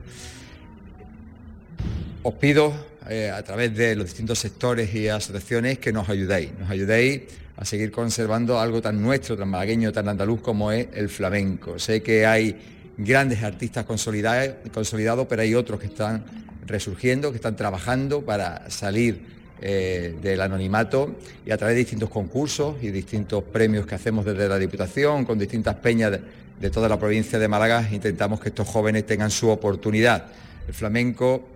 Os 2.24 2.34
pido 2.36 2.74
eh, 3.10 3.32
a 3.32 3.42
través 3.44 3.76
de 3.76 3.96
los 3.96 4.06
distintos 4.06 4.38
sectores 4.38 4.94
y 4.94 5.08
asociaciones 5.08 5.80
que 5.80 5.92
nos 5.92 6.08
ayudéis, 6.10 6.52
nos 6.60 6.70
ayudéis 6.70 7.24
a 7.56 7.66
seguir 7.66 7.92
conservando 7.92 8.60
algo 8.60 8.82
tan 8.82 9.02
nuestro, 9.02 9.36
tan 9.36 9.50
malagueño, 9.50 9.92
tan 9.92 10.08
andaluz 10.08 10.42
como 10.42 10.72
es 10.72 10.88
el 10.94 11.10
flamenco. 11.10 11.80
Sé 11.80 12.04
que 12.04 12.26
hay 12.26 12.77
grandes 12.98 13.44
artistas 13.44 13.86
consolidados, 13.86 15.28
pero 15.30 15.42
hay 15.42 15.54
otros 15.54 15.80
que 15.80 15.88
están 15.88 16.24
resurgiendo, 16.66 17.32
que 17.32 17.38
están 17.38 17.56
trabajando 17.56 18.22
para 18.24 18.70
salir 18.70 19.38
eh, 19.62 20.16
del 20.22 20.42
anonimato 20.42 21.16
y 21.46 21.52
a 21.52 21.58
través 21.58 21.76
de 21.76 21.80
distintos 21.80 22.10
concursos 22.10 22.76
y 22.82 22.92
distintos 22.92 23.44
premios 23.44 23.86
que 23.86 23.96
hacemos 23.96 24.26
desde 24.26 24.48
la 24.48 24.60
Diputación, 24.60 25.26
con 25.26 25.40
distintas 25.40 25.76
peñas 25.76 26.20
de, 26.60 26.70
toda 26.70 26.90
la 26.90 27.00
provincia 27.00 27.40
de 27.40 27.48
Málaga, 27.48 27.88
intentamos 27.92 28.40
que 28.40 28.50
estos 28.50 28.68
jóvenes 28.68 29.06
tengan 29.06 29.32
su 29.32 29.50
oportunidad. 29.50 30.26
El 30.68 30.74
flamenco 30.74 31.48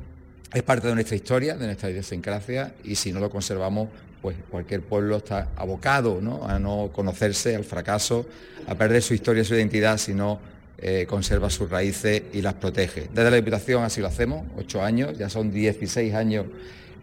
es 0.54 0.64
parte 0.64 0.88
de 0.88 0.94
nuestra 0.94 1.16
historia, 1.16 1.56
de 1.56 1.66
nuestra 1.66 1.90
idiosincrasia, 1.90 2.74
y 2.84 2.96
si 2.96 3.12
no 3.12 3.20
lo 3.20 3.30
conservamos, 3.30 3.90
pues 4.22 4.36
cualquier 4.50 4.82
pueblo 4.82 5.18
está 5.18 5.50
abocado 5.56 6.20
a 6.48 6.60
no 6.60 6.90
conocerse, 6.94 7.56
al 7.56 7.64
fracaso, 7.64 8.28
a 8.68 8.76
perder 8.76 9.02
su 9.02 9.16
historia, 9.16 9.44
su 9.44 9.56
identidad, 9.56 9.98
si 9.98 10.14
no 10.14 10.40
eh, 10.82 11.06
conserva 11.08 11.50
sus 11.50 11.70
raíces 11.70 12.24
y 12.34 12.42
las 12.42 12.56
protege. 12.56 13.08
Desde 13.14 13.30
la 13.30 13.36
Diputación 13.36 13.84
así 13.84 14.02
lo 14.02 14.08
hacemos, 14.08 14.46
ocho 14.58 14.82
años, 14.82 15.18
ya 15.18 15.30
son 15.30 15.52
16 15.52 16.14
años 16.14 16.48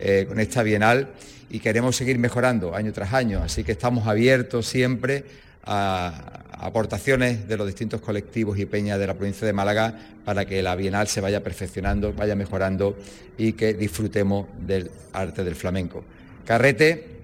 eh, 0.00 0.24
con 0.28 0.40
esta 0.40 0.62
Bienal 0.62 1.10
y 1.48 1.60
queremos 1.60 1.94
seguir 1.94 2.18
mejorando 2.18 2.74
año 2.74 2.92
tras 2.92 3.12
año, 3.12 3.40
así 3.42 3.62
que 3.62 3.72
estamos 3.72 4.06
abiertos 4.06 4.66
siempre 4.66 5.24
a 5.64 6.42
aportaciones 6.50 7.46
de 7.46 7.56
los 7.56 7.66
distintos 7.66 8.00
colectivos 8.00 8.58
y 8.58 8.66
peñas 8.66 8.98
de 8.98 9.06
la 9.06 9.14
provincia 9.14 9.46
de 9.46 9.52
Málaga 9.52 9.94
para 10.24 10.44
que 10.44 10.62
la 10.62 10.74
Bienal 10.74 11.06
se 11.06 11.20
vaya 11.20 11.42
perfeccionando, 11.42 12.12
vaya 12.12 12.34
mejorando 12.34 12.96
y 13.36 13.52
que 13.52 13.74
disfrutemos 13.74 14.48
del 14.66 14.90
arte 15.12 15.44
del 15.44 15.54
flamenco. 15.54 16.04
Carrete 16.44 17.18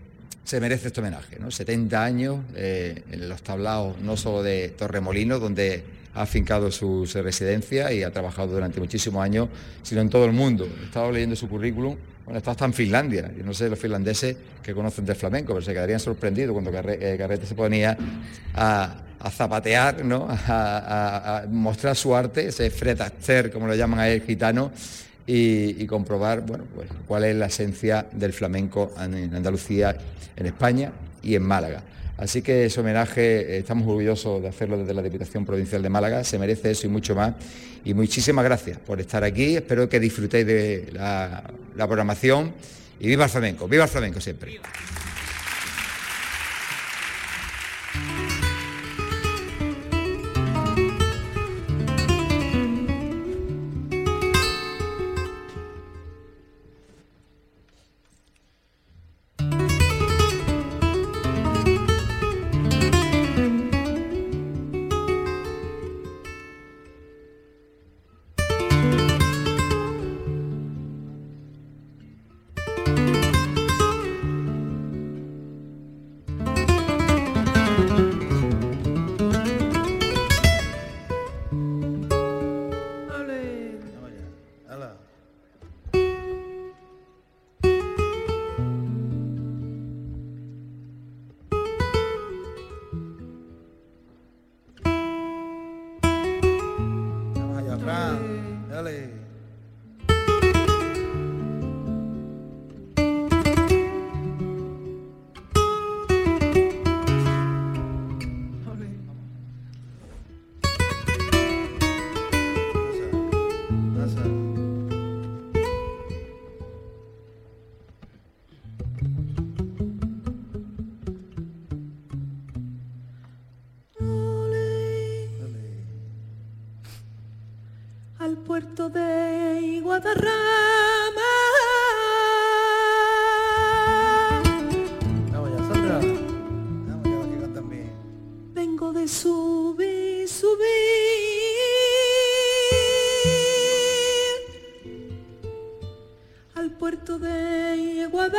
se 0.45 0.61
merece 0.61 0.89
este 0.89 1.01
homenaje, 1.01 1.39
¿no? 1.41 1.51
70 1.51 2.05
años 2.05 2.39
eh, 2.55 3.03
en 3.11 3.29
los 3.29 3.43
tablaos 3.43 3.99
no 4.01 4.17
solo 4.17 4.43
de 4.43 4.69
Torremolinos, 4.69 5.41
donde 5.41 5.83
ha 6.15 6.23
afincado 6.23 6.71
su, 6.71 7.09
residencia 7.15 7.93
y 7.93 8.03
ha 8.03 8.11
trabajado 8.11 8.53
durante 8.53 8.81
muchísimos 8.81 9.23
años, 9.23 9.49
sino 9.83 10.01
en 10.01 10.09
todo 10.09 10.25
el 10.25 10.33
mundo. 10.33 10.69
He 10.83 10.85
estado 10.85 11.11
leyendo 11.11 11.37
su 11.37 11.49
currículum, 11.49 11.97
bueno, 12.25 12.39
está 12.39 12.53
hasta 12.53 12.65
en 12.65 12.73
Finlandia. 12.73 13.31
Yo 13.37 13.45
no 13.45 13.53
sé 13.53 13.69
los 13.69 13.79
finlandeses 13.79 14.37
que 14.63 14.73
conocen 14.73 15.05
del 15.05 15.17
flamenco, 15.17 15.53
pero 15.53 15.65
se 15.65 15.73
quedarían 15.73 16.01
sorprendidos 16.01 16.53
cuando 16.53 16.71
Carrete, 16.71 17.15
eh, 17.15 17.47
se 17.47 17.55
ponía 17.55 17.97
a, 18.55 19.01
zapatear, 19.31 20.05
¿no? 20.05 20.29
a, 20.31 21.45
mostrar 21.51 21.97
su 21.97 22.15
arte, 22.15 22.49
ese 22.49 22.71
fretaster, 22.71 23.51
como 23.51 23.67
lo 23.67 23.75
llaman 23.75 24.01
a 24.01 24.09
él, 24.09 24.23
gitano, 24.23 24.71
y, 25.27 25.83
y, 25.83 25.87
comprobar 25.87 26.43
bueno, 26.43 26.65
pues, 26.75 26.89
cuál 27.07 27.25
es 27.25 27.35
la 27.35 27.47
esencia 27.47 28.07
del 28.13 28.35
flamenco 28.35 28.93
en 29.01 29.35
Andalucía, 29.35 29.97
en 30.37 30.47
España 30.47 30.93
y 31.23 31.35
en 31.35 31.43
Málaga. 31.43 31.83
Así 32.17 32.43
que 32.43 32.67
ese 32.67 32.81
homenaje, 32.81 33.57
eh, 33.57 33.59
estamos 33.59 33.87
orgullosos 33.89 34.41
de 34.41 34.49
hacerlo 34.49 34.79
desde 34.79 34.95
la 34.95 35.03
Diputación 35.03 35.45
Provincial 35.45 35.83
de 35.83 35.89
Málaga, 35.89 36.23
se 36.23 36.39
merece 36.39 36.71
eso 36.71 36.87
y 36.87 36.91
mucho 36.91 37.15
más. 37.15 37.35
Y 37.85 37.93
muchísimas 37.93 38.45
gracias 38.45 38.79
por 38.79 39.01
estar 39.01 39.25
aquí, 39.25 39.57
espero 39.57 39.89
que 39.89 40.01
disfrutéis 40.01 40.47
de 40.47 40.89
la, 40.93 41.43
programación 41.77 42.55
y 43.01 43.09
viva 43.09 43.25
el 43.25 43.31
flamenco, 43.31 43.69
viva 43.69 43.85
el 43.85 43.91
flamenco 43.91 44.21
siempre. 44.21 44.61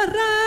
De 0.05 0.44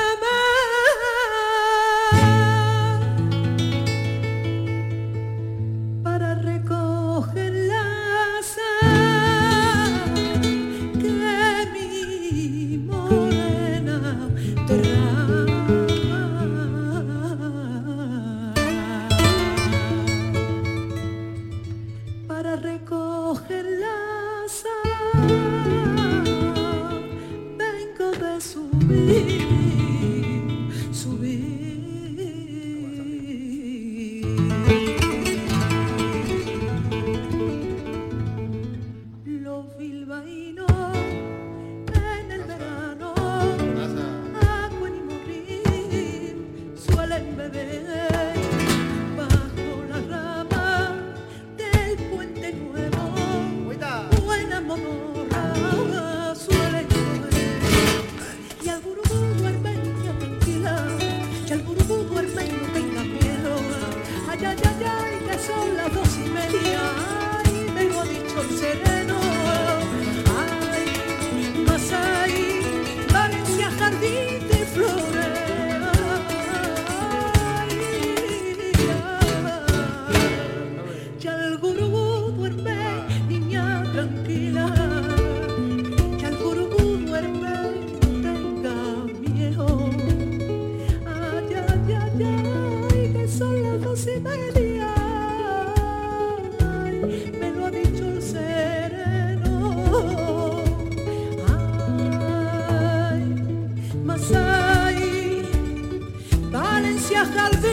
I'll 107.37 107.68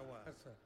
award. 0.00 0.22
Yes, 0.26 0.36
sir. 0.42 0.56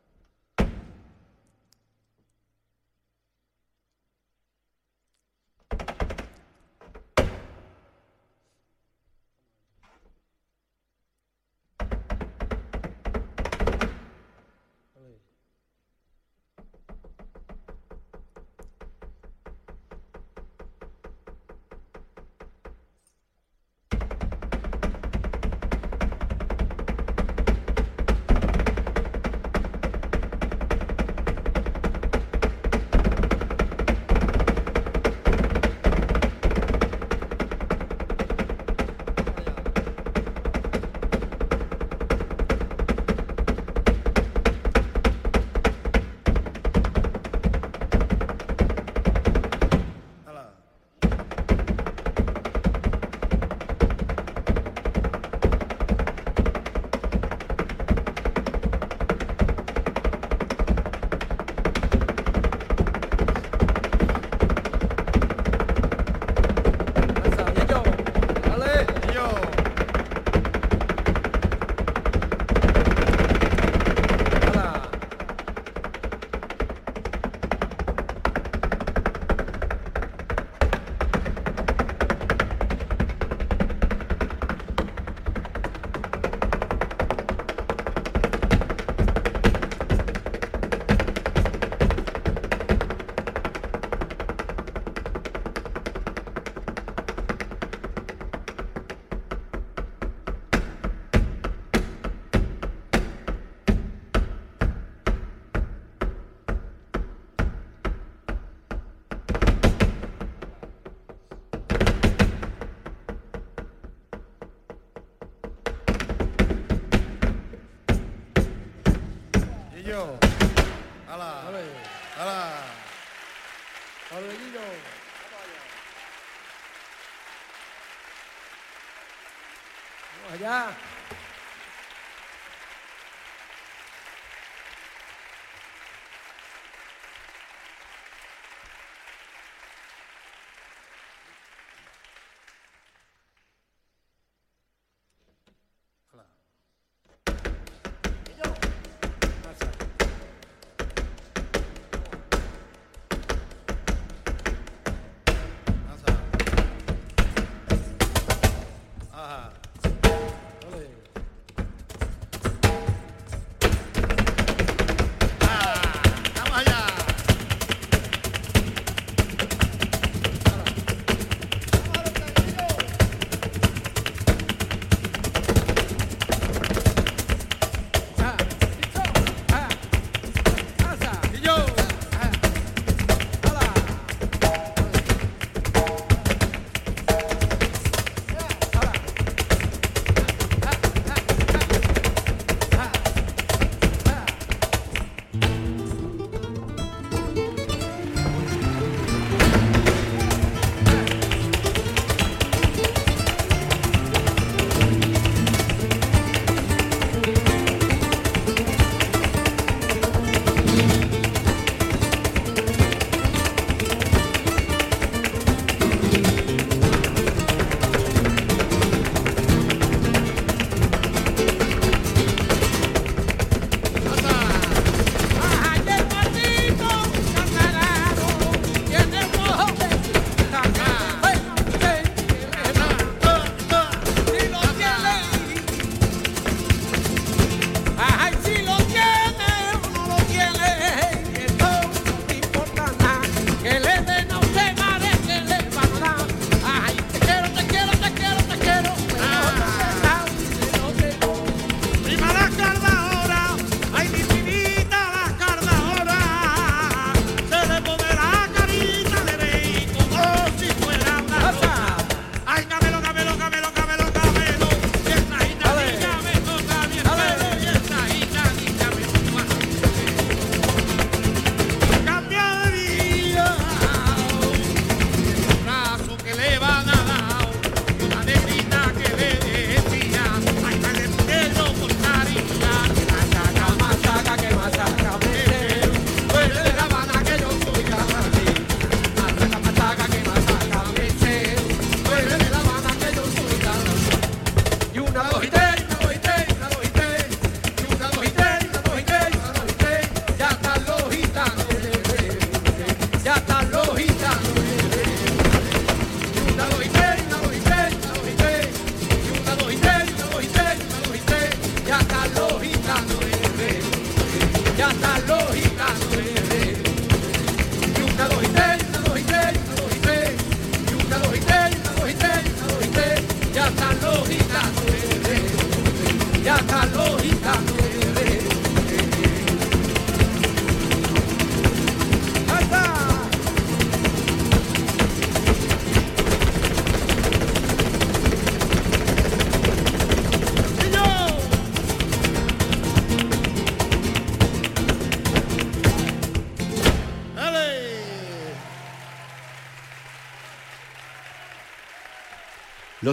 Vamos 130.45 130.93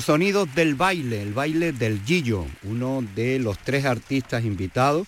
Los 0.02 0.08
sonidos 0.08 0.56
del 0.56 0.74
baile, 0.74 1.22
el 1.22 1.32
baile 1.32 1.74
del 1.74 2.02
Gillo, 2.04 2.48
uno 2.64 3.06
de 3.16 3.38
los 3.38 3.60
tres 3.60 3.86
artistas 3.86 4.44
invitados, 4.44 5.08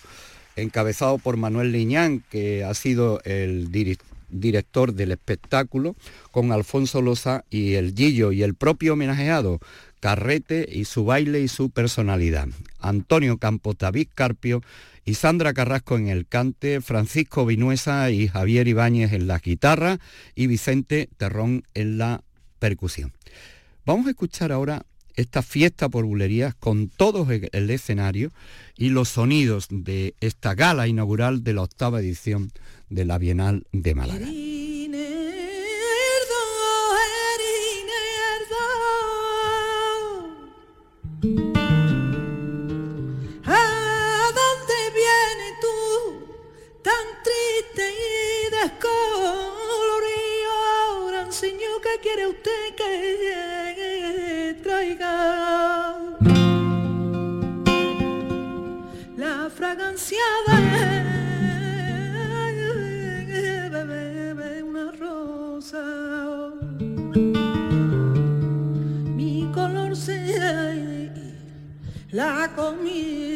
encabezado 0.54 1.18
por 1.18 1.36
Manuel 1.36 1.72
Liñán, 1.72 2.22
que 2.30 2.62
ha 2.62 2.72
sido 2.74 3.20
el 3.24 3.72
director 3.72 4.94
del 4.94 5.10
espectáculo, 5.10 5.96
con 6.30 6.52
Alfonso 6.52 7.02
Loza 7.02 7.44
y 7.50 7.74
el 7.74 7.92
Gillo 7.92 8.30
y 8.30 8.44
el 8.44 8.54
propio 8.54 8.92
homenajeado, 8.92 9.58
Carrete 9.98 10.68
y 10.70 10.84
su 10.84 11.04
baile 11.04 11.40
y 11.40 11.48
su 11.48 11.70
personalidad. 11.70 12.46
Antonio 12.78 13.38
Campos, 13.38 13.76
David 13.76 14.06
Carpio 14.14 14.62
y 15.04 15.14
Sandra 15.14 15.54
Carrasco 15.54 15.96
en 15.96 16.06
el 16.06 16.24
cante, 16.24 16.80
Francisco 16.80 17.44
Vinuesa 17.44 18.12
y 18.12 18.28
Javier 18.28 18.68
Ibáñez 18.68 19.12
en 19.12 19.26
la 19.26 19.40
guitarra 19.40 19.98
y 20.36 20.46
Vicente 20.46 21.08
Terrón 21.16 21.64
en 21.74 21.98
la 21.98 22.22
percusión. 22.60 23.12
Vamos 23.86 24.06
a 24.06 24.10
escuchar 24.10 24.50
ahora 24.50 24.86
esta 25.14 25.42
fiesta 25.42 25.88
por 25.88 26.04
bulerías 26.04 26.54
con 26.54 26.88
todo 26.88 27.26
el 27.30 27.70
escenario 27.70 28.32
y 28.76 28.88
los 28.88 29.10
sonidos 29.10 29.66
de 29.70 30.14
esta 30.20 30.54
gala 30.54 30.88
inaugural 30.88 31.44
de 31.44 31.52
la 31.52 31.62
octava 31.62 32.00
edición 32.00 32.50
de 32.88 33.04
la 33.04 33.18
Bienal 33.18 33.66
de 33.72 33.94
Málaga. 33.94 34.26
Señor, 51.34 51.80
¿qué 51.82 51.98
quiere 52.00 52.28
usted 52.28 52.74
que 52.76 54.56
traiga? 54.62 55.98
La 59.16 59.50
fragancia 59.50 60.22
de 63.26 64.62
una 64.62 64.92
rosa. 64.92 65.84
Mi 69.16 69.50
color 69.52 69.96
se 69.96 71.10
la 72.12 72.52
comió. 72.54 73.33